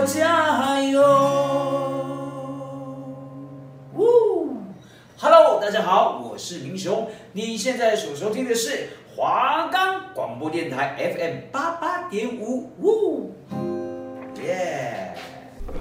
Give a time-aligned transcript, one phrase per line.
[0.00, 1.02] 我加油。
[3.94, 4.56] 呜
[5.18, 13.34] ，Hello，大家好，我是明雄，你现在所收听的是华冈广播电台 FM 八八点五，呜，
[14.40, 15.12] 耶。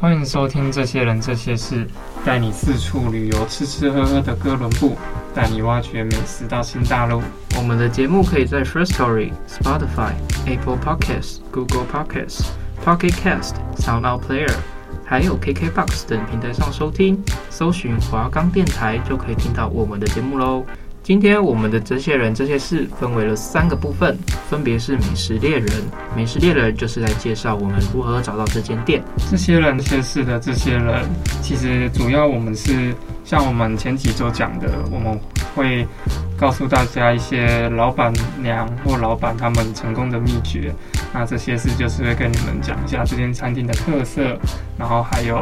[0.01, 1.85] 欢迎收听《这些人这些事》，
[2.25, 4.95] 带你四处旅游，吃吃喝喝的哥伦布，
[5.35, 7.21] 带你挖掘美食到新大陆。
[7.55, 10.13] 我们的节目可以在 Firstory、Spotify、
[10.47, 12.47] Apple Podcasts、Google Podcasts、
[12.83, 14.53] Pocket Cast、SoundOut Player，
[15.03, 17.21] 还有 KKBox 等平台上收听。
[17.49, 20.63] 搜寻华冈电台就可以听到我们的节目喽。
[21.03, 24.17] 今天我们的这些人这些事分为了三个部分，
[24.49, 25.69] 分别是美食猎人。
[26.13, 29.01] 美食猎人就是来介绍我们如何找到这间店。
[29.31, 31.05] 这些人这些事的这些人，
[31.41, 35.17] 其实主要我们是像我们前几周讲的，我们
[35.57, 35.85] 会
[36.37, 40.71] 告诉大家一些老板娘或老板他们成功的秘诀。
[41.11, 44.37] 那这些事就是会跟你们讲一下这间餐厅的特色，
[44.77, 45.41] 然后还有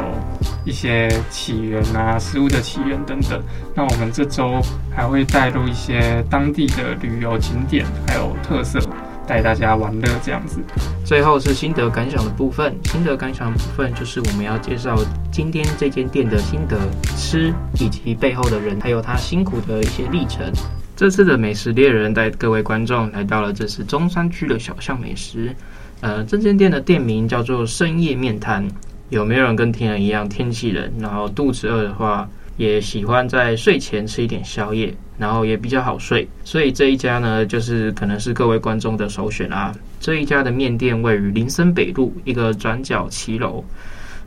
[0.64, 3.42] 一些起源啊，食物的起源等等。
[3.76, 4.62] 那我们这周
[4.96, 8.80] 还会带入一些当地的旅游景点，还有特色，
[9.28, 10.60] 带大家玩乐这样子。
[11.04, 14.98] 最后是心得感想的部分，心得感想的部分就是我们要介绍
[15.32, 16.78] 今天这间店的心得、
[17.16, 20.52] 吃以及背后的人，还有他辛苦的一些历程。
[20.96, 25.54] 这次的美食猎人带各位观众来到了这是中山区的小巷美食，
[26.00, 28.66] 呃，这间店的店名叫做深夜面摊。
[29.10, 39.74] 有没有人跟天人一样天气冷，然后肚子饿的话，也喜欢在睡前吃一点宵夜，然后也比较好睡，所以这一家呢，就是可能是各位观众的首选啊。
[40.00, 43.64] 这一家的面店位于林森北路一个转角骑楼。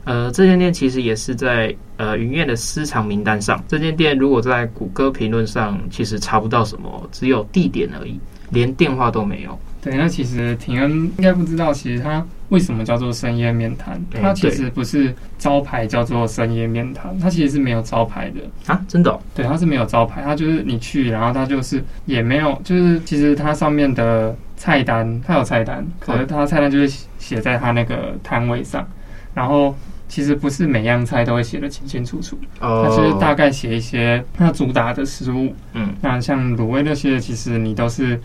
[0.05, 3.63] 呃，这间店其实也是在呃云苑的私藏名单上。
[3.67, 8.19] 这间店如果在谷歌评论上，其实查不到什么，只有地点而已，
[8.51, 9.57] 连电话都没有。
[9.81, 14.01] 对，那其实庭恩应该不知道，其实它为什么叫做深夜面摊？
[14.21, 18.41] 它其实不是招牌叫做深夜面摊，它其实是没有招牌的
[18.73, 19.19] 啊，真的哦？
[19.33, 28.85] 对，它是没有招牌，它就是你去，然后它就是也没有，就是其实它上面的菜单，它有菜单，可是它菜单就是写在它那个摊位上，
[29.33, 29.73] 然后。
[30.11, 35.53] 其实不是每样菜都会写的清清楚楚，它就是大概写一些它主打的食物。
[35.73, 38.19] 嗯，那像卤味那些，其实你都是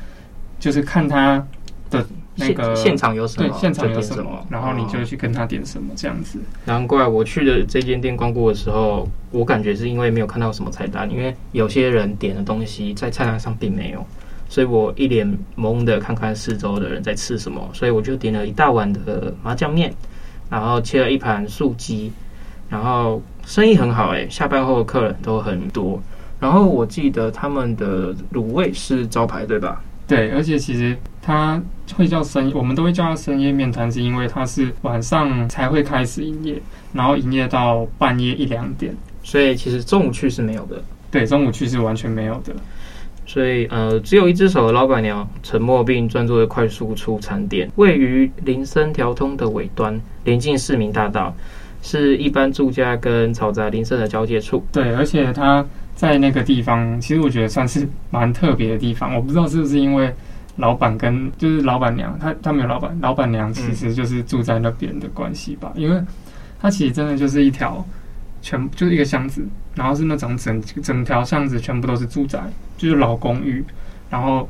[0.64, 1.46] 就是看他
[1.90, 2.02] 的
[2.36, 6.38] 那个现场有什么，对，现场有什么，然后你就去跟他点什么这样子。
[6.64, 14.02] 难怪我去的这间店光顾的时候，我感觉是因为没有看到什么菜单，因为有些人点的东西在菜单上并没有，
[14.48, 19.92] 所以我一脸懵的看看四周的人在吃什么，所以我就点了一大碗的麻酱面。
[20.48, 22.10] 然后切了一盘素鸡，
[22.70, 26.00] 然后生意很好哎，下班后的客人都很多。
[26.40, 29.82] 然后我记得他们的卤味是招牌对吧？
[30.06, 31.60] 对，而且其实它
[31.96, 36.60] 会叫深，我们都会叫它深夜面摊，是因为它是晚上才会开始营业，
[36.92, 40.82] 然后营业到半夜一两点，所以其实中午去是没有的。
[41.10, 42.54] 对，中午去是完全没有的。
[43.26, 51.34] 所以，呃，只有一只手的老板娘，沉默并专注的快速出餐点，位于林森条通的尾端，临近市民大道，
[51.80, 54.62] 是一般住家跟嘈杂林森的交界处。
[54.70, 59.14] 对，而且它在那个地方，其实我觉得算是蛮特别的地方。
[59.14, 60.12] 我不知道是不是因为
[60.56, 65.72] 老板跟就是老板娘，他他没有老板，老板娘其实就是住在那边的关系吧？
[65.74, 66.00] 因为
[66.60, 67.84] 它其实真的就是一条。
[68.46, 69.42] 全就是一个巷子，
[69.74, 72.38] 然后是那种整整条巷子全部都是住宅，
[72.76, 73.64] 就是老公寓，
[74.10, 74.46] 然后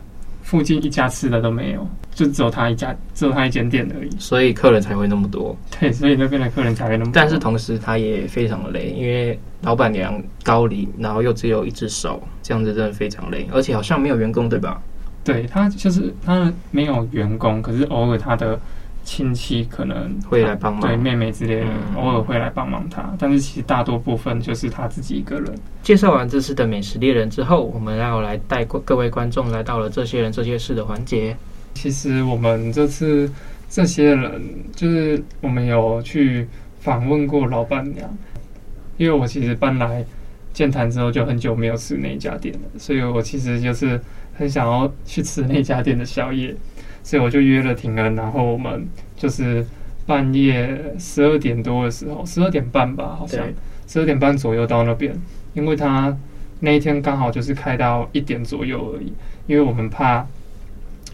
[0.55, 5.57] 附近一家吃的都没有，就只有他一家，只有他一间店而已，所以客人才会那么多。
[5.81, 7.13] 对，所以那边的客人才会那么多。
[7.13, 14.81] 但是同时他也非常的累，因为老板娘高龄，然后又只有一只手，这样子真的非常累，而且好像没有员工，对吧？
[15.25, 18.57] 对，他就是他没有员工，可是偶尔他的。
[19.05, 25.55] 亲戚可能会来帮忙，对妹妹之类的，嗯、偶尔会来帮忙他，但是其实大多部分就是他自己一个人。
[25.83, 31.37] 介绍完这次的美食猎人之后，我们要来带各位观众来到了这些人这些事的环节。
[31.75, 33.31] 其实我们这次
[33.69, 34.43] 这些人，
[34.75, 36.49] 就是我们有去
[36.81, 38.09] 访问过老板娘，
[38.97, 40.03] 因为我其实搬来
[40.53, 44.01] 剑潭之后就很久没有吃那家店了，所以我其实就是
[44.35, 46.55] 很想要去吃那家店的宵夜。
[47.05, 48.85] 所以我就约了廷恩，然后我们
[49.17, 49.65] 就是
[50.07, 53.47] 半夜十二点多的时候，十二点半吧，好像
[53.87, 55.15] 十二点半左右到那边，
[55.53, 56.17] 因为他
[56.61, 59.13] 那一天刚好就是开到一点左右而已，
[59.47, 60.27] 因为我们怕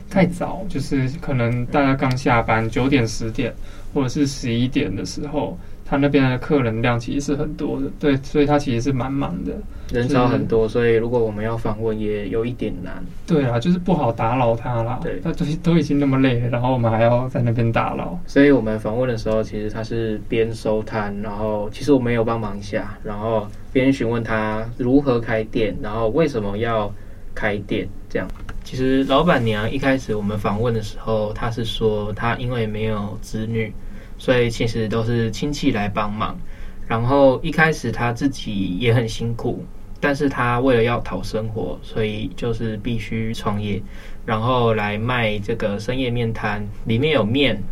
[0.09, 3.53] 太早，就是可能大家刚下班九点十点
[3.93, 9.53] 或者是十一点的时候，他那边的客人量其实是很多的，对，所以他其实是蛮忙的，
[9.93, 13.05] 人少很多，所以如果我们要访问也有一点难。
[13.27, 14.99] 对啊，就是不好打扰他啦。
[15.03, 18.19] 对，他都都已经那么累了，然后我们还要在那边打扰。
[18.27, 26.93] 所以我们访问的时候，其实他是边收摊，然后其实我们有帮忙一下，然后边询问他如何开店，然后为什么要
[27.35, 28.29] 开店这样。
[28.63, 33.73] 其实老板娘一开始我们访问的时候，她是说她因为没有子女，
[34.19, 36.39] 所以其实都是亲戚来帮忙。
[36.87, 39.65] 然后一开始她自己也很辛苦，
[40.01, 43.81] 但是他为了要讨生活，所以就是必须创业，
[44.25, 47.63] 然后来卖这个深夜面摊，里面有面、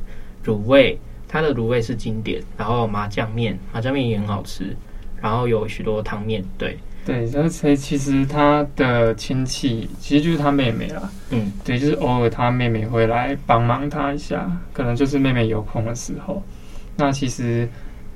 [0.45, 4.77] 卤味，它的卤味是经典，然后麻酱面，麻酱面也很好吃，
[5.21, 6.77] 然后有许多汤面，对。
[7.07, 11.11] 对，而且其实他的亲戚其实就是他妹妹啦。
[11.31, 16.43] 嗯，对，就是偶尔他妹妹会来帮忙他一下，可能就是妹妹有空的时候。
[16.97, 17.67] 那其实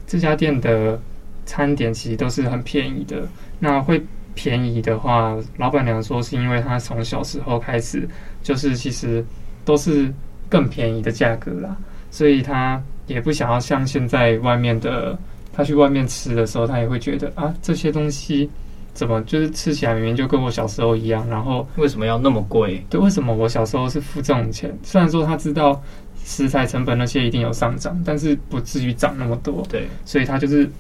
[0.07, 1.01] 这家店的
[1.47, 3.27] 餐点其实都是很便宜的。
[3.59, 4.03] 那会
[4.35, 8.09] 便宜的话，老板娘说是因为她从小时候开始，
[8.43, 9.25] 就是其实
[9.65, 10.13] 都是
[10.49, 11.77] 更便宜的价格啦，
[12.11, 15.19] 所以她也不想要像现在外面的，
[15.53, 18.49] 她去外面吃的时候，她也会觉得啊这些东西。
[18.95, 22.85] 怎么就是吃起来明明就跟我小时候一样，然后为什么要那么贵？
[22.91, 24.71] 对，为什么我小时候是付这种钱？
[24.83, 25.83] 虽然说他知道
[26.27, 29.67] 食材成本那些一定有上涨，但是不至于涨那么多。
[29.71, 30.71] 对，所以他就是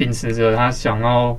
[0.00, 1.38] 秉持着他想要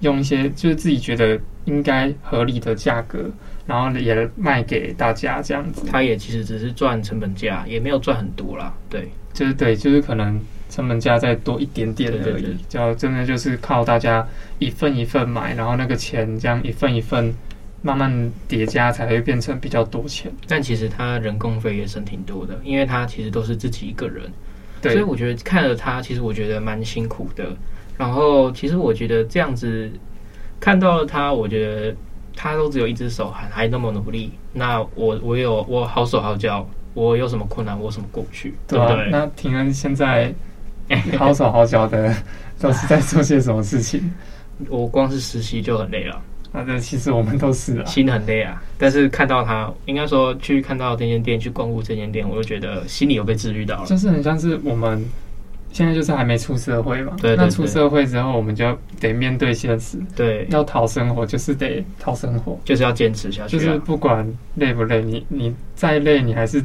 [0.00, 3.30] 用一些就是自己觉得应该合理的价格，
[3.66, 5.86] 然后也卖给大家这样子。
[5.90, 8.74] 他也其实只是赚成本价，也没有赚很多啦。
[8.90, 10.38] 对，就是对，就是可能。
[10.72, 14.26] 成本价再多一点点而已，就真的就是靠大家
[14.58, 17.30] 一份一份买，然后那个钱这样一份一份
[17.82, 20.32] 慢慢叠加，才会变成比较多钱。
[20.48, 24.24] 但其实他人工费也省挺多的，因为他其实都是自己一个人，
[24.80, 27.54] 对，所以我觉得看了他，其实我觉得蛮辛苦的。
[27.96, 29.90] 然后其实我觉得这样子
[30.60, 31.94] 看到了他，我觉得
[32.36, 34.30] 他都只有一只手，还还那么努力。
[34.52, 39.08] 那我我有我好手好脚，我有什么困难，我什么过不去，对不对？
[39.10, 40.32] 那平安现在。
[41.16, 42.14] 好手好脚的，
[42.60, 44.12] 都是在做些什么事情？
[44.68, 46.20] 我光是实习就很累了。
[46.52, 48.62] 啊，那其实我们都是啊，心很累啊。
[48.76, 53.86] 但是看到他，应该说去看到这间店，去光顾这间店，我就觉得心里有被治愈到了。
[53.86, 55.02] 就是很像是我们
[55.72, 57.12] 现在就是还没出社会嘛。
[57.20, 57.44] 对，对，对。
[57.44, 59.98] 那出社会之后，我们就得面对现实。
[60.14, 60.46] 对。
[60.50, 63.58] 要讨生活，就是得讨生活，就是要坚持下去。
[63.58, 66.62] 就是不管累不累，你你再累，你还是。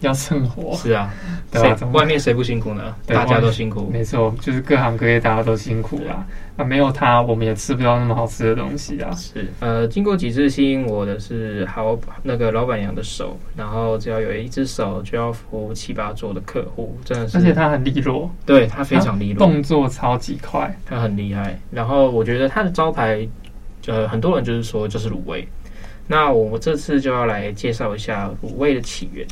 [0.00, 1.12] 要生活 是啊，
[1.50, 1.86] 对吧？
[1.92, 2.94] 外面谁不辛苦呢？
[3.06, 6.24] 大家都辛苦，没错，就是各行各业大家都辛苦啦。
[6.56, 9.10] 那没有他，我们也吃不到那么好吃的东西啊。
[9.14, 17.38] 是，呃，经过几次吸引我的是好那个老板娘的手，然后只要有一只手就要服务七八桌的客户，真的是。
[17.38, 21.56] 而且他很利落，对，他非常利落，动作超级快，他很厉害。
[21.70, 23.26] 然后我觉得他的招牌，
[23.86, 25.46] 呃，很多人就是说就是卤味。
[26.08, 29.24] 那我这次就要来介绍一下卤味的起源。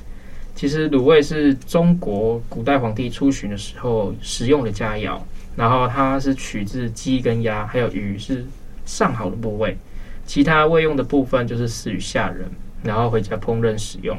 [0.57, 5.21] 其实卤味是中国古代皇帝出巡的时候食用的佳肴，
[5.55, 8.43] 然后它是取自鸡跟鸭，还有鱼是
[8.87, 9.77] 上好的部位，
[10.25, 12.51] 其他未用的部分就是赐予下人，
[12.83, 14.19] 然后回家烹饪使用。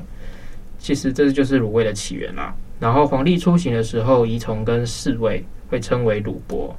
[0.77, 2.53] 其实这就是卤味的起源啦。
[2.79, 6.71] 然后皇帝出行的时候，仪从跟侍卫会称为卤糍，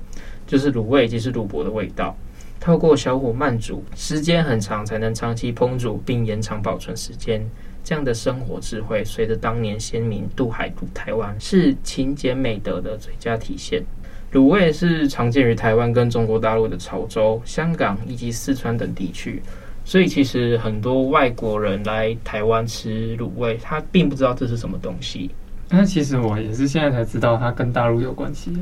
[0.46, 2.16] 就是卤味即是卤糍的味道。
[2.61, 7.44] 透过小火慢煮，时间很长才能长期烹煮并延长保存时间。
[7.88, 13.83] 这样的生活智慧，随着当年先民渡海入台湾，是勤俭美德的最佳体现。
[14.30, 19.42] 卤味是常见于台湾跟中国大陆的潮州、香港以及四川等地区，
[19.87, 25.30] 所以其实很多外国人来台湾吃卤味，他并不知道这是什么东西。
[25.71, 28.52] 那其实我也是现在才知道，它跟大陆有关系。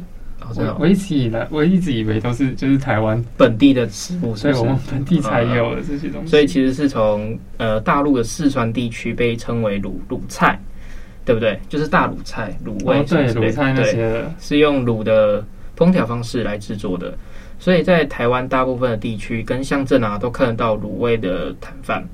[0.54, 6.30] 我我一直以来，我一直以为都是就是台湾本地的食物，所以我们本地才有的这些东西。
[6.30, 10.58] 所以其实是从呃大陆的四川地区被称为卤卤菜，
[11.24, 11.58] 对不对？
[11.68, 15.44] 就是大卤菜卤味，对卤菜那些是用卤的
[15.76, 17.12] 烹调方式来制作的。
[17.58, 22.06] 所以在台湾大部分的地区跟乡镇啊，都看得到卤味的摊贩。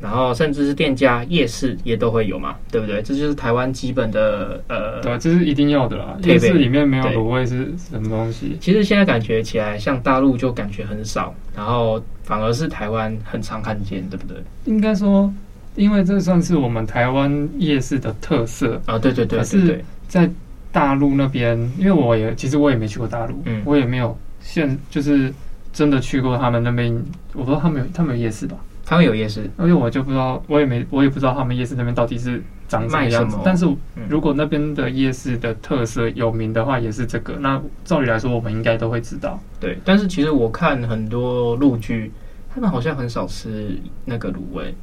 [0.00, 3.02] 然后甚至是店家、夜市也都会有嘛，对不对？
[3.02, 6.16] 这就是台湾基本的呃，对，这是一定要的啦。
[6.22, 8.56] 夜市里面没有卤味是什么东西？
[8.60, 14.36] 其实现在感觉起来，像大陆就感觉很少，然后反而是台湾很常看见，对不对？
[14.64, 15.32] 应该说，
[15.76, 18.98] 因为这算是我们台湾夜市的特色啊。
[18.98, 20.30] 对对对，对，可是在
[20.72, 25.32] 大陆那边，因为我也其实我也没去过大陆，嗯，我也没有现就是
[25.72, 26.90] 真的去过他们那边。
[27.32, 28.56] 我不知道他们有他们有夜市吧？
[28.90, 33.38] 他们有夜市，而且我就不知道，我也没，我也不知道他们夜市那边到底是长什么样子。
[33.44, 33.64] 但是
[34.08, 37.34] 如果那边的夜市的特色有名的话，也是这个。
[37.38, 39.38] 那照理来说，我们应该都会知道。
[39.60, 42.10] 对，但是其实我看很多陆剧，
[42.52, 44.74] 他们好像很少吃那个卤味。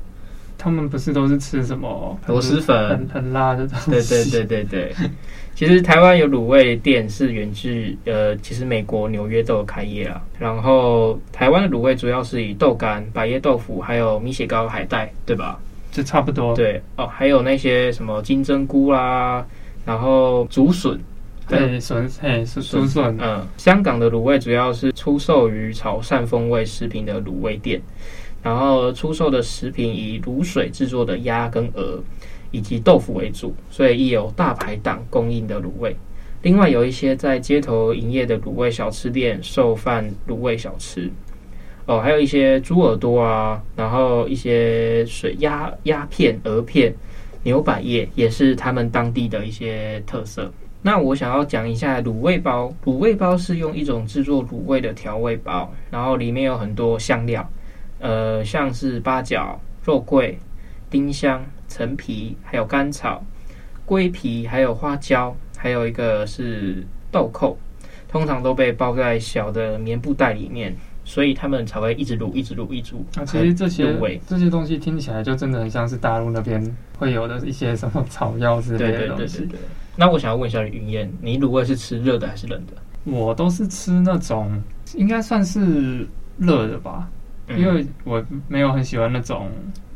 [0.57, 3.91] 他们不是都是吃什么螺蛳粉，很很辣的东西。
[3.91, 4.95] 对对对对对。
[5.53, 10.21] 其实台湾有卤味店是源自呃，其实美国纽约都有开业啊。
[10.37, 15.59] 然后台湾的卤味主要是以豆干、百叶豆腐，还有米血糕、海带，对吧？
[15.91, 16.55] 这差不多。
[16.55, 19.43] 对哦，还有那些什么金针菇啦，
[19.83, 20.99] 然后竹笋，
[21.47, 23.17] 对笋，嘿是竹笋。
[23.19, 27.81] 嗯，香港的卤味主要是出售于潮汕风味食品的卤味店。
[28.41, 32.01] 然后出售的食品以卤水制作的鸭跟鹅
[32.51, 35.95] 以及豆腐为主，所以亦有大排档供应的卤味。
[36.43, 41.11] 另外有一些在街头营业的卤味小吃店售贩卤味小吃。
[41.87, 46.93] 哦，还有一些猪耳朵啊，然后一些水鸭鸭片、鹅片、
[47.43, 50.51] 牛百叶也是他们当地的一些特色。
[50.81, 52.73] 那我想要讲一下卤味包。
[52.85, 57.49] 卤味包是用一种制作卤味的调味包，然后里面有很多香料。
[57.99, 60.37] 呃，像是八角、肉桂、
[60.89, 63.23] 丁香、陈皮，还有甘草、
[63.85, 67.57] 桂皮，还有花椒，还有一个是豆蔻，
[68.07, 73.19] 通常都被包在小的棉布袋里面，所以他们才会一直卤，一直卤，一直卤。
[73.19, 73.95] 啊，其实这些
[74.27, 76.63] 这些东西听起来就真的很像是大陆那边
[76.97, 79.39] 会有的一些什么草药之类的东西。
[79.39, 79.59] 对对对对对。
[79.95, 82.73] 那我想要问一下云燕，你卤味是吃热的还是冷的？
[83.03, 84.61] 我都是吃那种，
[84.95, 87.09] 应该算是热的吧。
[87.55, 89.49] 因为我没有很喜欢那种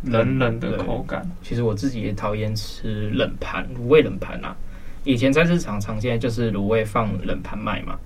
[0.03, 1.29] 冷冷的口感。
[1.41, 4.55] 其实我自己也讨厌吃冷盘卤味冷盘啊。
[5.03, 7.97] 以前在市场常见就是卤味放冷盘卖嘛，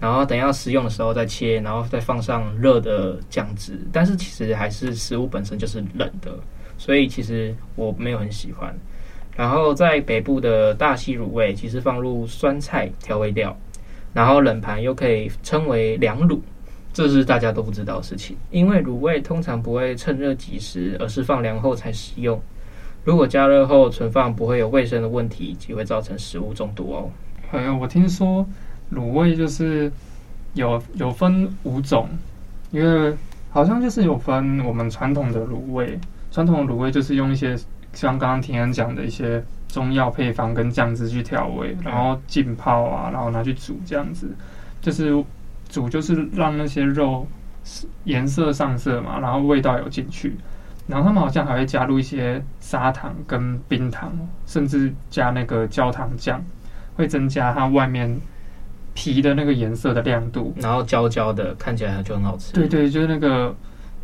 [0.00, 3.78] 然后等要食用的时候再切，然后再放上热的酱汁。
[3.92, 6.38] 但是其实还是食物本身就是冷的，
[6.78, 8.74] 所以其实我没有很喜欢。
[9.36, 13.54] 然后在北部的大溪卤味，其实放入酸菜调味料，
[14.14, 16.40] 然后冷盘又可以称为凉卤。
[16.96, 22.40] 这是大家都不知道的事情，因为卤味通常不会趁热即食，而是放凉后才食用。
[23.04, 27.10] 如果加热后存放，不会有卫生的问题，即会造成食物中毒哦。
[27.50, 28.46] 还有，我听说
[28.90, 29.92] 卤味就是
[30.54, 32.08] 有有分五种，
[32.70, 33.14] 因为
[33.50, 36.00] 好像就是有分我们传统的卤味，
[36.30, 37.54] 传统的卤味就是用一些
[37.92, 44.30] 像刚刚庭恩讲的一些中药配方跟酱汁去调味，然后浸泡啊，然后拿去煮这样子，
[44.80, 45.22] 就是。
[45.68, 47.26] 煮就是让那些肉
[48.04, 50.36] 颜色上色嘛，然后味道有进去，
[50.86, 54.12] 然后他们好像还会加入一些砂糖跟冰糖，
[54.46, 56.42] 甚至加那个焦糖酱，
[56.94, 58.20] 会增加它外面
[58.94, 62.52] 皮的那个颜色的亮度，然后焦焦的，看起来就很好吃。
[62.52, 63.54] 对对，就是那个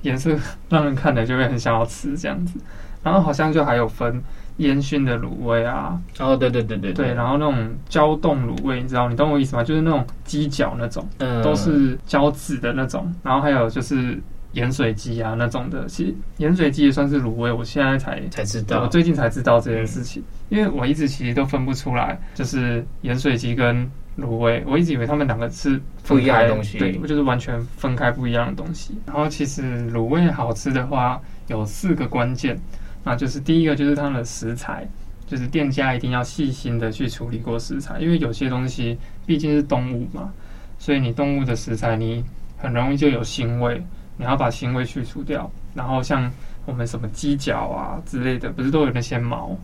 [0.03, 0.37] 颜色
[0.69, 2.59] 让人看了就会很想要吃这样子，
[3.03, 4.23] 然后好像就还有分。
[4.59, 9.65] 烟熏的卤味啊，哦，对对对对对，然后那种胶冻卤味，你知道，你懂我意思吗？
[9.65, 13.13] 就是那种鸡脚那种，嗯，都是胶质的那种。
[13.23, 14.21] 然后还有就是
[14.53, 17.51] 盐水鸡啊那种的，其实盐水鸡也算是卤味。
[17.51, 28.95] 我现在才才知道，我最近才知道这件事情，嗯，因为我一直其实都分不出来，就是盐水鸡跟卤味，我一直以为他们两个是不一样的东西，对，我就是完全分开不一样的东西。
[29.07, 32.61] 然后其实卤味好吃的话，有四个关键。
[33.05, 34.87] 那就是第一个，就是它的食材，
[35.27, 40.33] 就是店家一定要细心的去处理过食材，因为有些东西毕竟是动物嘛，
[40.79, 42.25] 所以你动物的食材你
[42.57, 43.85] 很容易就有腥味，
[44.17, 45.51] 你要把腥味去除掉。
[45.75, 46.31] 然后像
[46.65, 49.57] 我们什么鸡脚啊之类的，不是都有那些毛，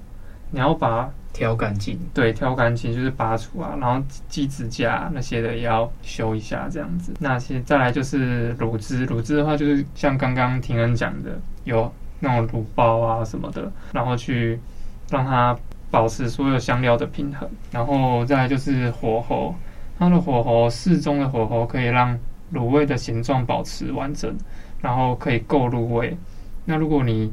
[0.51, 7.13] 你要把它挑干净，对，挑干净就是拔除啊，然后鸡指甲那些的也要修一下这样子。
[7.21, 11.93] 那些再来就是卤汁，卤汁的话就是像刚刚婷恩讲的有。
[12.21, 14.59] 那种卤包啊什么的，然后去
[15.11, 15.57] 让它
[15.91, 19.55] 保持所有香料的平衡，然后再来就是火候，
[19.99, 22.19] 它的火候适中的火候可以让
[22.53, 24.35] 卤味的形状保持完整，
[24.81, 26.17] 然后可以够入味。
[26.65, 27.33] 那如果你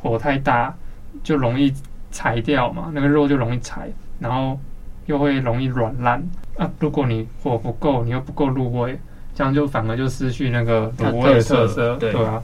[0.00, 0.74] 火太大，
[1.22, 1.72] 就容易
[2.10, 3.88] 柴掉嘛，那个肉就容易柴，
[4.18, 4.58] 然后
[5.06, 6.22] 又会容易软烂。
[6.58, 8.98] 啊，如果你火不够，你又不够入味，
[9.34, 12.42] 这样就反而就失去那个卤味的特色，对吧？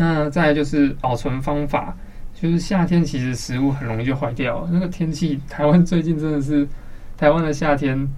[0.00, 1.92] 那再来就是保存方法，
[2.32, 4.66] 就是夏天其实食物很容易就坏掉。
[4.70, 6.66] 那个天气，台湾最近真的是，
[7.16, 8.08] 台湾的夏天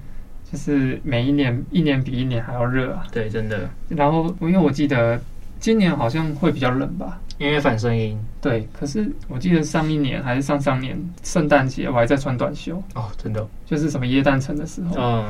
[0.53, 3.05] 就是每一年一年比一年还要热啊。
[3.11, 3.67] 对，真的。
[3.89, 5.19] 然后因为我记得
[5.59, 8.19] 今年好像会比较冷吧，因为反声音。
[8.43, 12.77] 对，可是我记得上一年还是上上年圣诞节，我还在穿短袖。
[12.95, 13.49] 哦，真的。
[13.65, 15.25] 就是什么耶诞城的时候，嗯，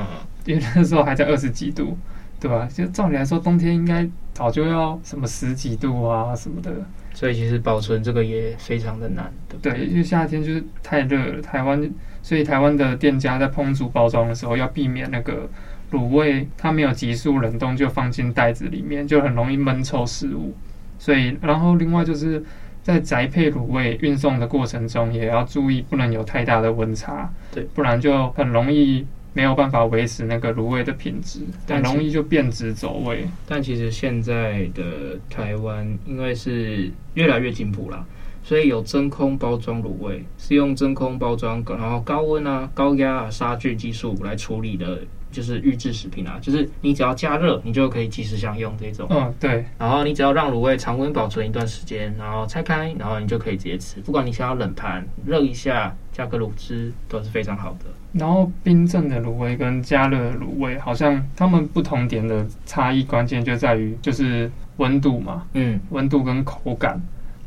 [0.46, 1.96] 因为那时候还在二十几度。
[2.40, 2.66] 对吧？
[2.72, 6.72] 就照理来说，冬天应该早就要什么十几度啊什么的。
[7.12, 9.72] 所以其实保存这个也非常的难，对不对？
[9.72, 11.42] 对，因为夏天就是太热了。
[11.42, 11.90] 台湾，
[12.22, 15.48] 所以台湾的店家在烹煮包装的时候，要避免那个
[15.92, 20.54] 卤味它没有急速冷冻就放进袋子里面，就很容易闷臭食物。
[20.98, 22.42] 所以，然后另外就是
[22.82, 29.04] 在宅配卤味运送的过程中，也要注意不能有太大的温差，对，不然就很容易。
[29.32, 33.26] 没有办法维持那个卤味的品质，很容易就变质走味。
[33.46, 38.04] 但其实现在的台湾，因为是越来越进步了，
[38.42, 44.98] 所以有真空包装卤味，是用真空包装，然后高温啊、高压啊、杀菌技术来处理的。
[45.32, 49.06] 就是预制食品啊，就是你只要加热，你就可以即时享用这种。
[49.10, 49.64] 嗯，对。
[49.78, 54.00] 然后你只要让卤味常温保存一段时间，然后拆开，然后你就可以直接吃。
[54.00, 57.86] 不管你想要冷盘热一下，加个卤汁都是非常好的。
[58.12, 65.46] 然后冰镇的卤味跟加热的卤味，好像它们不同点的差异关键就在于就是温度嘛。
[65.54, 67.00] 嗯，温度跟口感。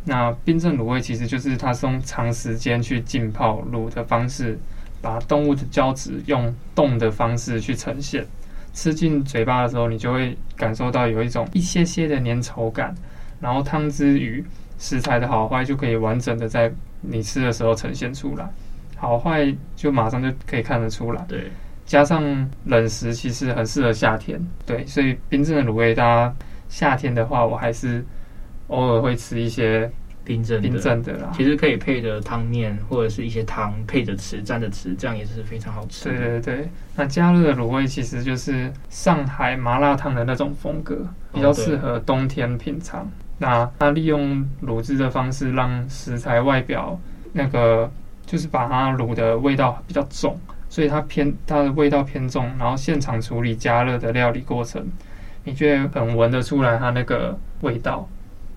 [0.06, 4.58] 那冰镇卤味其实就是它是用长时间去浸泡卤的方式。
[5.02, 8.26] 把动物的胶质用冻的方式去呈现，
[8.74, 12.96] 吃进嘴巴的时候，你就会感受到有一种一些些的粘稠感，
[13.42, 14.42] 然后汤汁与
[14.80, 18.50] 食材的好坏就可以完整的在你吃的时候呈现出来，
[19.04, 21.24] 好坏就马上就可以看得出来。
[21.28, 21.52] 对，
[21.86, 22.24] 加上
[22.64, 26.36] 冷食其实很适合夏天，对，所以冰镇的卤味，大家
[26.70, 28.04] 夏天的话，我还是
[28.68, 29.92] 偶尔会吃一些。
[30.26, 36.08] 冰镇冰镇的啦，其实可以配着汤面或者是一些汤配着吃，蘸着吃，这样也是非常好吃。
[36.08, 43.02] 对对对，那加热的卤味其实就是上海麻辣烫的那种风格，比较适合冬天品尝。
[43.02, 43.08] 哦、
[43.38, 46.98] 那它利用卤汁的方式，让食材外表
[47.34, 47.92] 那个
[48.26, 50.40] 就是把它卤的味道比较重，
[50.70, 52.46] 所以它偏它的味道偏重。
[52.58, 54.86] 然后现场处理加热的料理过程，
[55.44, 58.08] 你觉得很闻得出来它那个味道，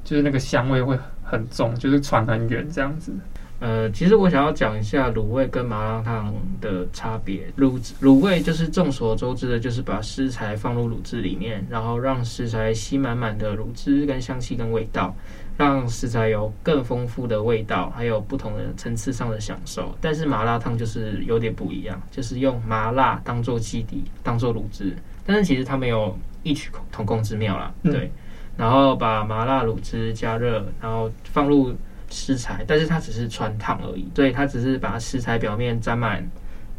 [0.04, 0.98] 就是那个香味会。
[1.28, 3.12] 很重，就是传很远这样子。
[3.58, 7.46] 呃，其实我想要讲一下卤味跟麻辣烫的差别。
[7.56, 15.16] 卤卤味就是众所周知的，就是把食材放入卤汁里面，然后让食材吸满满的卤汁跟香气跟味道，
[15.56, 19.96] 让食材有更丰富的味道，还有不同的层次上的享受。
[20.02, 24.94] 但是麻辣烫就是有点不一样，就是用麻辣当做基底，当做卤汁，
[25.24, 28.10] 但是其实它没有异曲同工之妙啦，对。
[28.58, 31.74] 然后把麻辣卤汁加热，然后放入
[32.08, 36.22] 食材，但是它只是穿烫而已，所以它只是把食材表面沾满，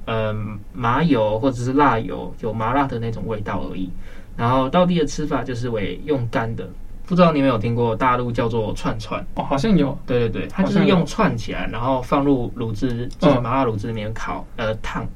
[0.06, 0.36] 嗯、呃，
[0.74, 3.90] 麻油或者是辣油，有麻辣的那种味道而已。
[4.36, 6.68] 然后道地的吃法就是为用干的，
[7.06, 9.20] 不知道你们有听过大陆叫做串串？
[9.36, 9.98] 哦，好像有。
[10.06, 15.08] 对对对，它就是用串起来，然后放入卤汁，就是麻辣卤汁里面烤，呃，烫。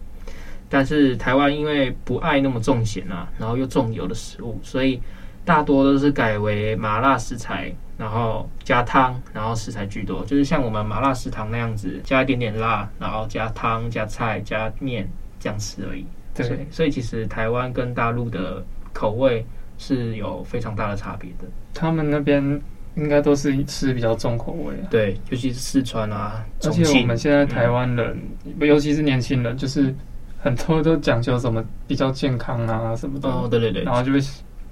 [0.69, 5.01] 但是台湾因为不爱那么重咸啊，然后又重油的食物，所以。
[5.43, 16.05] 大多都是改为麻辣食材，然后加汤，然后食材居多，就是像我们麻辣食堂那样子，加一点点辣，然后加汤、加菜、加面这样吃而已。
[16.33, 19.45] 对，所以，所以其实台湾跟大陆的口味
[19.77, 21.45] 是有非常大的差别的。
[21.73, 22.61] 他们那边
[22.95, 24.87] 应该都是吃比较重口味啊。
[24.91, 29.93] 对，尤其是四川啊，而且我们现在台湾人，嗯、尤其是年轻人，就是
[30.39, 33.27] 很多都讲究什么比较健康啊什么的。
[33.27, 34.19] 哦，对对对，然后就会。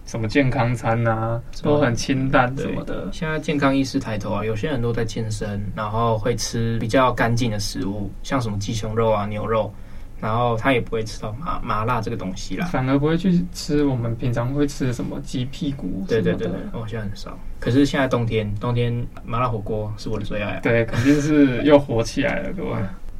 [0.10, 3.08] 什么健康餐啊，都很清淡什么的。
[3.12, 9.72] 现在健康意识抬头啊，有些人都在健身，然后会吃比较干净的食物，像什么鸡胸肉啊、牛肉，
[10.20, 16.04] 然后他也不会吃到麻麻辣这个东西啦，反而不会去吃我们平常会吃的什么鸡屁股。
[16.08, 17.38] 对对对对，哦，现在很少。
[17.60, 18.92] 可是现在冬天，冬天
[19.24, 20.60] 麻辣火锅是我的最爱啊。
[20.64, 22.72] 对，肯定是又火起来了，各位。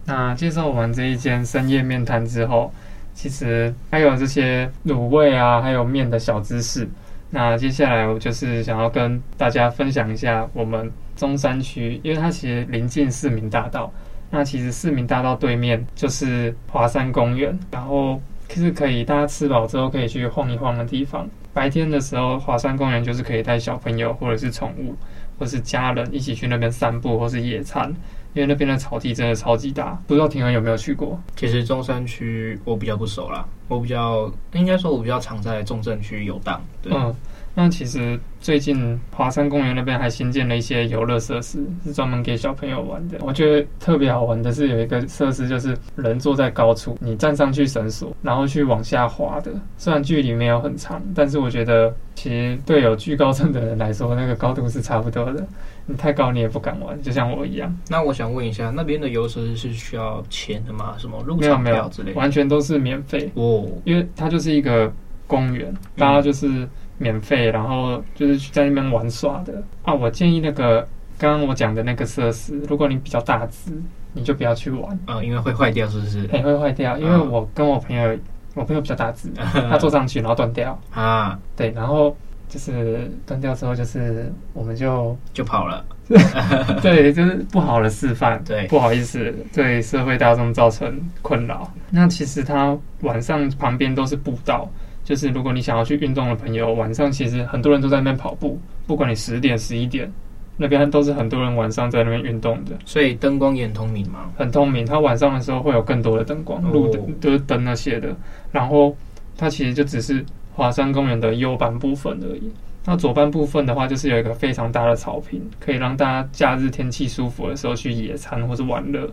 [0.06, 2.74] 那介绍完这一间深夜面摊之后。
[3.20, 6.88] 其实还有这些卤味啊，还有面的小知识。
[7.30, 13.92] 那接下来我就是想要跟大家分享一下我们中山区，因为它其实临近市民大道。
[14.30, 21.28] 那其实市民大道对面就是华山公园，然后其实可以大家吃饱之后可以去晃一晃的地方。
[21.54, 24.96] 白天的时候，华山公园就是可以带小朋友或者是宠物，
[25.38, 27.94] 或是家人一起去那边散步或是野餐。
[28.34, 31.20] 因为那边的草地真的超级大，不知道庭恒有没有去过？
[31.36, 36.62] 其实中山区我比较不熟啦，我比较应该说，我比较常在中正区游荡。
[36.82, 36.94] 对。
[36.94, 37.16] 嗯
[37.56, 43.18] 那其实最近华山公园那边还新建了一些游乐设施，是专门给小朋友玩的。
[43.22, 49.52] 我觉得特别好玩的是有一个设施，就是人坐在高处，你站上去绳索，然后去往下滑的。
[49.78, 55.46] 虽然距离没有很长，但是我觉得其实对有惧高症的人来说，那个高度是差不多的。
[55.86, 57.76] 你太高你也不敢玩，就像我一样。
[57.90, 60.96] 那我想问一下，那边的游设施是需要钱的吗？
[60.98, 62.12] 什么入场票之类的？
[62.12, 64.90] 没有没有，完全都是免费哦，因为它就是一个。
[65.30, 66.68] 公园，大家就是
[67.00, 69.92] 免费，然后就是去在那边玩耍的啊。
[69.92, 73.72] 我建议那个刚刚我讲的那个设施，如果你比较大只，
[74.14, 76.30] 你就不要去玩啊，因为会坏掉，是不是？
[76.32, 78.16] 哎，会坏掉，因为我跟我朋友，
[78.54, 82.16] 我朋友比较大只， 他坐上去然后断掉啊，对，然后。
[82.50, 85.86] 就是断掉之后，就是我们就就跑了，
[86.82, 91.72] 对，就是不好的示范，对，不好意思，对社会大众造成困扰。
[91.92, 94.68] 那其实它晚上旁边都是步道，
[95.10, 100.08] 就是如果你想要去运动的朋友，晚上其实很多人都在那边跑步，不管你十点、十一点，
[100.56, 102.74] 那边都是很多人晚上在那边运动的。
[102.86, 104.30] 所以灯光也很通明嘛？
[104.38, 108.16] 很通明，它晚上的时候会有更多的灯光，路灯就是灯那些的。
[108.52, 108.96] 然后
[109.36, 110.24] 它其实就只是。
[110.52, 112.52] 华山公园的右半部分而已。
[112.84, 119.10] 那左半部分的话，就是有一个非常大的草坪，可以让大家假日天气舒服的时候去野餐或是玩乐。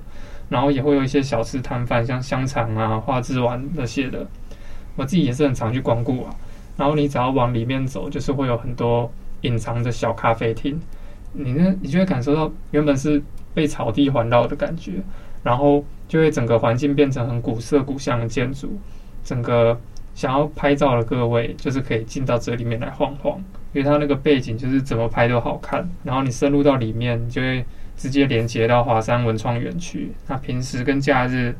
[0.48, 4.26] 然后也会有一些小吃摊贩，像香肠啊、花枝丸那些的。
[4.96, 6.34] 我自己也是很常去光顾啊。
[6.76, 9.10] 然后你只要往里面走，就是会有很多
[9.42, 10.80] 隐藏的小咖啡厅。
[11.32, 13.22] 你呢，你就会感受到原本是
[13.54, 14.94] 被草地环绕的感觉，
[15.42, 18.78] 然后就会整个环境变成很古色古香的建筑，
[19.24, 19.78] 整个。
[20.14, 23.36] 想要拍照的各位，就是可以进到这里面来晃晃，
[23.74, 25.86] 因为它那个背景就是怎么拍都好看。
[26.04, 27.62] 然后你深入到里面，你就会
[27.98, 30.10] 直接连接到华山文创园区。
[30.26, 31.54] 那平时跟假日，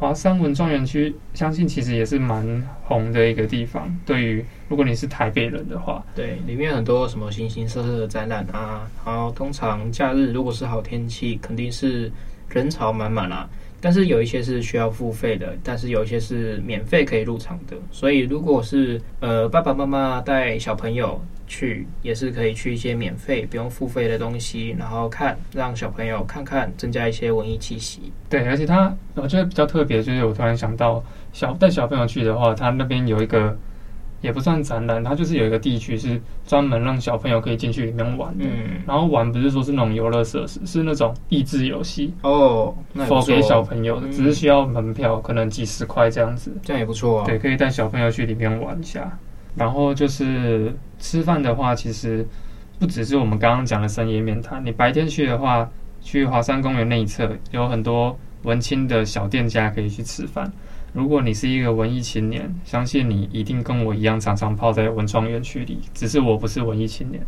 [0.00, 3.94] 华山文创园区相信其实也是蛮红的一个地方。
[4.06, 8.88] 对于如果你是台北人的话，对，里面很多什么形形色色的展览啊。
[9.04, 12.10] 然后通常假日如果是好天气，肯定是
[12.48, 13.46] 人潮满满啦。
[13.78, 17.76] 但是有一些是需要付费的，但是有一些是免费可以入场的。
[17.90, 28.12] 所以如果是呃爸爸妈妈带小朋友去，也是可以去一些免费不用付费的东西，然后看让小朋友看看，增加一些文艺气息。
[28.28, 33.58] 对，而且它我觉得比较特别，就是我突然想到小带小朋友去的话，它那边有一个。
[34.22, 38.44] 也不算展览，它就是有一个地区是专门让小朋友可以进去里面玩的。
[38.44, 46.54] 嗯，然后玩不是说是那种游乐设施，是那种益智游戏哦，那也不错，给小朋友的，只是需要门票，可能几十块这样子。
[46.62, 47.24] 这样也不错啊。
[47.24, 49.10] 对，可以带小朋友去里面玩一下。
[49.54, 52.26] 然后就是吃饭的话，其实
[52.78, 55.68] 不只是我们刚刚讲的深夜面摊，你白天去的话，
[56.00, 60.50] 去华山公园那一侧有很多文青的小店家可以去吃饭。
[60.92, 65.78] 如果你是一个文艺青年，相信你一定跟我一样常常泡在文创园区里。
[65.94, 67.24] 只是我不是文艺青年。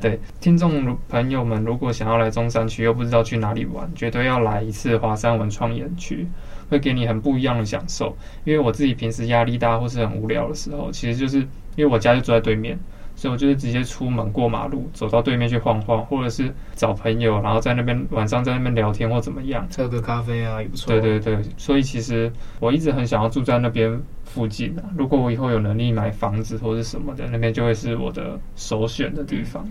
[0.00, 6.24] 对，听众朋友们，如果想要来中山区又不知道去哪里玩，绝对要来一次华山文创园区，
[6.68, 8.16] 会给你很不一样的享受。
[8.44, 11.38] 因为我自己平时压力大或是很无聊的时候，其实就是
[11.76, 12.78] 因为我家就住在对面。
[13.16, 20.90] 所以我就是直接出门过马路，走到对面去晃晃，或者是找朋友，然后在那边晚上在那边聊天或怎么样，喝个咖啡啊也不错。
[20.90, 24.82] 对对对，所以其实我一直很想要住在那边附近啊。
[24.98, 29.64] 如果我以后有能力买房子或者什么的，那边就会是我的首选的地方。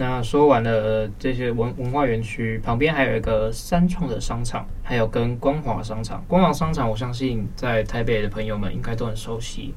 [0.00, 6.24] 那说完了这些文文化园区，旁边还有一个三创的商场，还有跟光华商场。
[6.28, 9.74] 光华商场，我相信在台北的朋友们应该都很熟悉。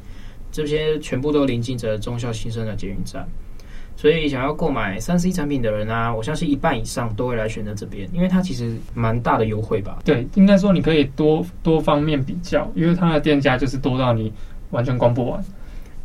[0.51, 3.27] 这些全部都临近着中校新生的捷运站，
[3.95, 9.97] 所以想要购买三 C 产品的人啊，我相信一半以上都会来选择这边，因为它其实蛮大的优惠吧？
[10.05, 14.31] 对，应该说你可以多多方面比较，因为它的店家就是多到你
[14.69, 15.43] 完全逛不完。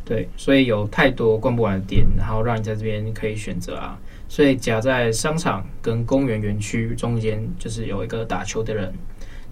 [0.03, 3.99] 对，所以有太多逛不完的店，然后让你在这边可以选择啊。
[4.27, 8.93] 所以夹在商场跟公园园区中间，就是有一个打球的人，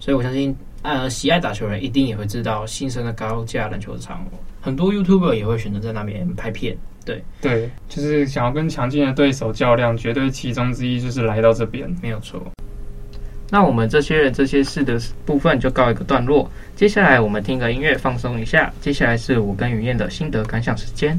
[0.00, 0.56] 所以我相信。
[0.82, 4.24] 呃，喜爱打球人一定也会知道新生的高价篮球场，
[4.60, 6.76] 很多 YouTuber 也会选择在那边拍片。
[7.04, 12.40] 对对，就是想要跟强劲的对手较量，绝对其中之一就是来到这边，没有错。
[13.50, 21.18] 那我们这些人这些事的部分就告一个段落，接下来我们听个音乐放松一下，接下来是我跟雨燕的心得感想时间。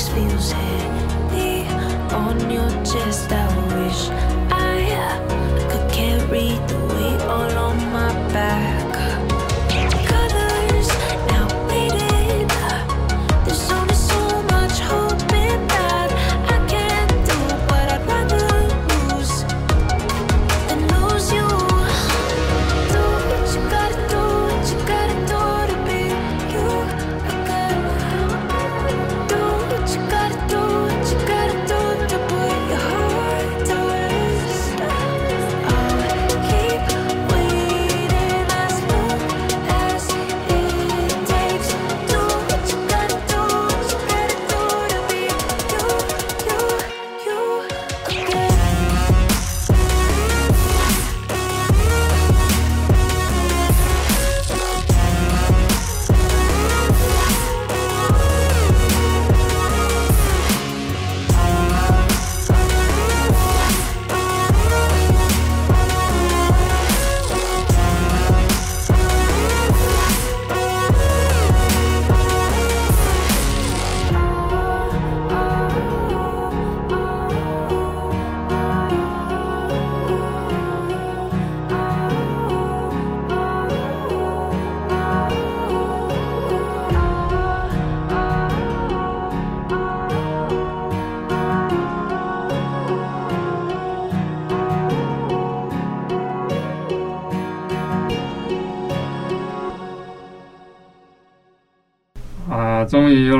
[0.00, 1.66] Feels heavy
[2.14, 3.30] on your chest.
[3.30, 4.08] I wish
[4.50, 8.71] I uh, could carry the weight all on my back.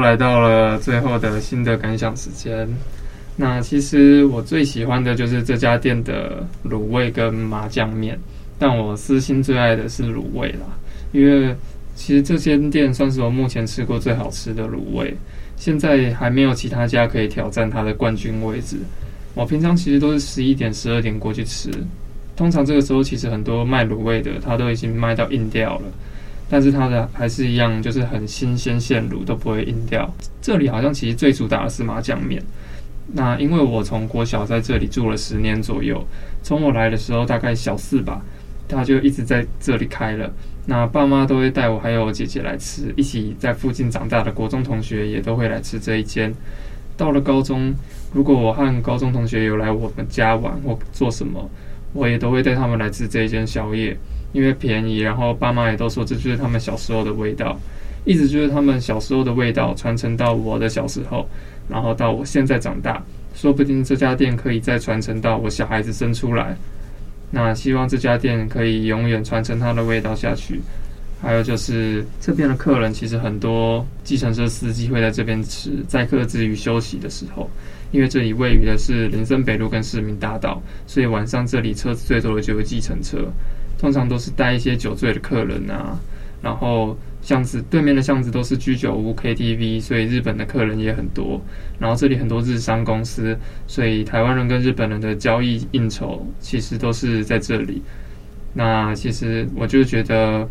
[0.03, 2.69] 来到了最后的新的感想时间。
[3.35, 8.19] 那其实我最喜欢的就是这家店的卤味跟麻酱面，
[8.59, 10.67] 但我私心最爱的是卤味啦，
[11.13, 11.57] 因为
[11.95, 15.17] 其实这间店算是我目前吃过最好吃的卤味，
[15.57, 18.77] 现在还没有其他家可以挑战它的冠军位置。
[19.35, 21.71] 我平常其实都是十一点、十二点过去吃，
[22.37, 25.85] 通常这个时候其实很多卖卤味的，它都已经卖到硬掉了。
[26.53, 30.07] 但是它的还是一样，就是很新鲜现卤，都不会硬掉。
[30.43, 32.43] 这里好像其实最主打的是麻酱面。
[33.15, 36.07] 那因为我从国小在这里住了十年左右，
[36.43, 38.21] 从我来的时候大概小四吧，
[38.69, 40.31] 他就一直在这里开了。
[40.67, 46.31] 那爸妈都会带我还有我姐姐来吃，一起在附近长大的国中同学也都会来吃这一间。
[46.99, 47.75] 到了高中，
[48.13, 51.49] 如果我和高中同学有来我们家玩或做什么，
[51.95, 53.97] 我也都会带他们来吃这一间宵夜。
[54.33, 57.59] 因为便宜，然后爸妈也都说这就是他们小时候的味道，
[58.05, 61.29] 一直就是他们小时候的味道传承到我的小时候，
[61.69, 63.03] 然后到我现在长大，
[63.35, 66.57] 说不定这家店可以再传承到我小孩子生出来。
[67.31, 70.61] 那希望这家店可以永远传承它的味道下去。
[71.21, 77.49] 还有就是这边的客人其实很多，计程车司机会在这边吃，载客之余休息的时候，
[77.93, 83.19] 因为这里位于的是林森北路跟市民大道，所以晚上这里车子最多的就是计程车。
[83.83, 85.99] 通常都是带一些酒醉的客人啊，
[86.41, 91.41] 然后巷子对面的巷子都是居酒屋、KTV，所以日本的客人也很多。
[91.81, 97.83] 然后这里很多日商公司，所以台湾人跟日本人的交易应酬其实都是在这里。
[98.55, 100.49] 那其实我就觉得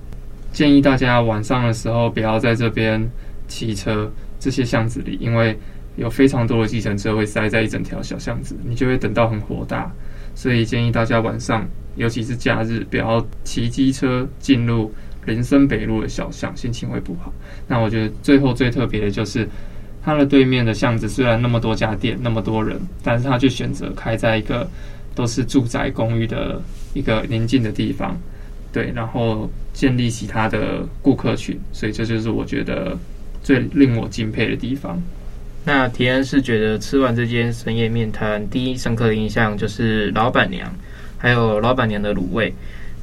[0.51, 3.09] 建议大家晚上的时候不要在这边
[3.47, 5.57] 骑车，这些巷子里，因为
[5.95, 9.89] 有非常多的计程车会塞在一整条小巷子，你就会等到很火大。
[10.35, 14.93] 所以建议大家晚上，尤其是假日，不要骑机车进入
[15.25, 17.33] 林森北路的小巷，心情会不好。
[17.67, 19.47] 那我觉得最后最特别的就是，
[20.03, 24.69] 它的对面的巷子虽然那么多家店，那么多人，但是它却选择开在一个
[25.13, 26.61] 都是住宅公寓的
[26.93, 28.17] 一个宁静的地方，
[28.71, 31.59] 对，然后建立起它的顾客群。
[31.71, 32.97] 所以这就是我觉得
[33.43, 35.01] 最令我敬佩的地方。
[35.63, 40.67] 那提恩是觉得吃完这间深夜面摊，第一深刻的印象就是老板娘，
[41.21, 42.51] 还有老板娘的卤味。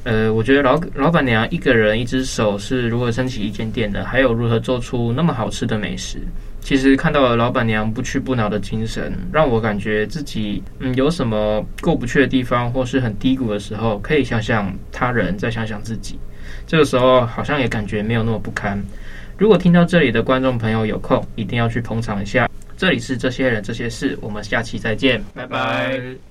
[0.03, 6.19] 呃，我觉得老老板娘一个人一只手是如何撑起一间店的，还有如何做出那么好吃的美食。
[6.61, 16.19] 其实看到了老板娘不屈不挠的精神，让我感觉自己嗯有什么过不去的地方，或是很低谷的时候，可以想想他人，再想想自己。
[16.67, 18.81] 这个时候好像也感觉没有那么不堪。
[19.37, 22.49] 如果听到这里的观众朋友有空，一定要去捧场一下。
[22.77, 26.28] 这里是这些人这些事，我们下期再见，拜拜。